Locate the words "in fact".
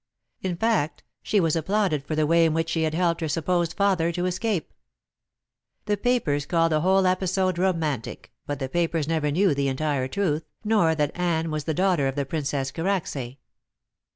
0.41-1.03